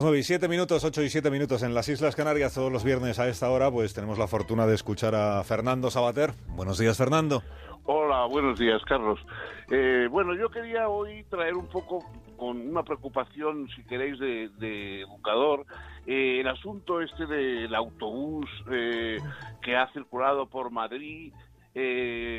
[0.00, 3.18] 9 y 7 minutos, 8 y 7 minutos en las Islas Canarias, todos los viernes
[3.18, 6.34] a esta hora, pues tenemos la fortuna de escuchar a Fernando Sabater.
[6.50, 7.42] Buenos días, Fernando.
[7.82, 9.18] Hola, buenos días, Carlos.
[9.72, 12.04] Eh, bueno, yo quería hoy traer un poco
[12.36, 15.66] con una preocupación, si queréis, de, educador,
[16.06, 19.16] eh, el asunto este del autobús eh,
[19.60, 21.32] que ha circulado por Madrid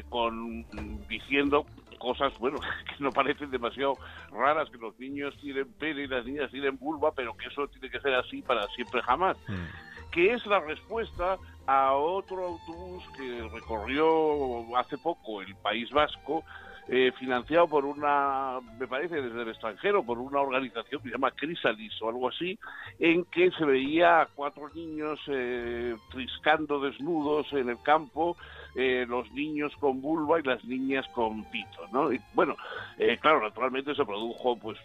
[0.10, 0.66] con
[1.08, 1.66] diciendo
[2.00, 3.98] cosas, bueno, que no parecen demasiado
[4.32, 7.90] raras, que los niños tienen pene y las niñas tienen vulva, pero que eso tiene
[7.90, 9.38] que ser así para siempre jamás.
[9.48, 10.10] Mm.
[10.12, 11.38] Que es la respuesta
[11.68, 16.44] a otro autobús que recorrió hace poco el País Vasco,
[16.91, 21.31] eh, financiado por una, me parece desde el extranjero, por una organización que se llama
[21.31, 22.57] Crisalis o algo así,
[22.98, 28.38] en que se veía a cuatro niños eh, triscando desnudos en el campo,
[28.75, 32.12] eh, los niños con vulva y las niñas con pito, ¿no?
[32.12, 32.55] Y bueno,
[33.21, 34.77] claro, naturalmente se produjo pues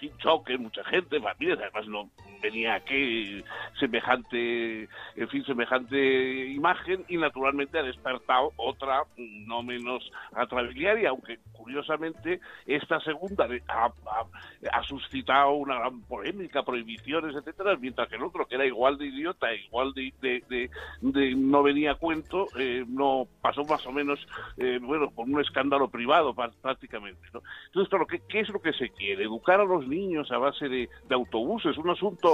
[0.00, 2.10] en choque, mucha gente, familias, además no
[2.44, 3.42] venía aquí
[3.80, 12.40] semejante, en fin, semejante imagen y naturalmente ha despertado otra no menos atrabiliaria, aunque curiosamente
[12.66, 18.66] esta segunda ha, suscitado una gran polémica, prohibiciones, etcétera, mientras que el otro, que era
[18.66, 20.70] igual de idiota, igual de,
[21.00, 24.18] no venía a cuento, eh, no pasó más o menos,
[24.58, 27.22] eh, bueno, con un escándalo privado prácticamente.
[27.32, 27.40] ¿no?
[27.66, 29.24] Entonces, claro, ¿qué, ¿qué, es lo que se quiere?
[29.24, 32.33] Educar a los niños a base de, autobuses, un asunto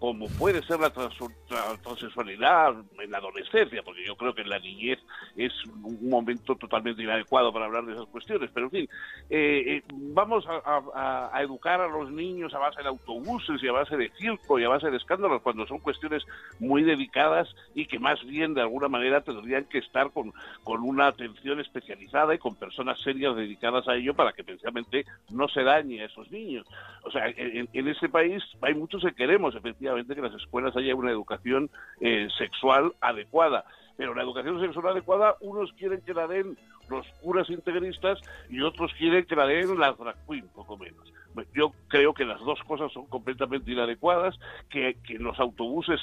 [0.00, 4.98] como puede ser la, transexualidad en la adolescencia, porque yo creo que en la niñez
[5.36, 8.88] es un momento totalmente inadecuado para hablar de esas cuestiones, pero en fin,
[9.28, 13.96] eh, eh, vamos a, educar a los niños a base de autobuses y a base
[13.96, 16.24] de circo y a base de escándalos cuando son cuestiones
[16.58, 20.32] muy delicadas y que más bien de alguna manera tendrían que estar con,
[20.64, 25.46] con una atención especializada y con personas serias dedicadas a ello para que precisamente no
[25.48, 26.66] se dañe a esos niños.
[27.02, 30.94] O sea, en, en este país hay muchos que queremos efectivamente que las escuelas haya
[30.94, 33.64] una educación eh, sexual adecuada.
[33.96, 36.56] Pero la educación sexual adecuada, unos quieren que la den
[36.88, 38.18] los curas integristas
[38.48, 40.16] y otros quieren que la den las drag
[40.54, 41.12] poco menos.
[41.54, 46.00] Yo creo que las dos cosas son completamente inadecuadas, que, que los autobuses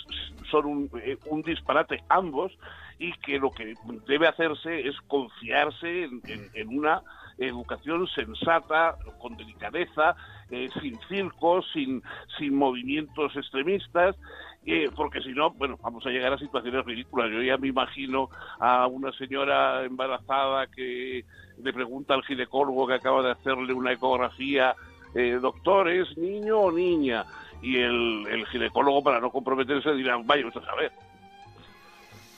[0.50, 2.58] son un, eh, disparate ambos
[2.98, 3.76] y que lo que
[4.08, 6.22] debe hacerse es confiarse en,
[6.54, 7.02] en una
[7.38, 10.16] educación sensata, con delicadeza,
[10.50, 12.02] eh, sin circos, sin,
[12.38, 14.16] sin movimientos extremistas,
[14.66, 17.32] eh, porque si no, bueno, vamos a llegar a situaciones ridículas.
[17.32, 18.30] Yo ya me imagino
[18.60, 21.26] a una señora embarazada que
[21.62, 24.76] le pregunta al ginecólogo que acaba de hacerle una ecografía,
[25.18, 27.26] eh, doctor, ¿es niño o niña?
[27.62, 30.92] Y el, el ginecólogo, para no comprometerse, dirá, vaya, usted a saber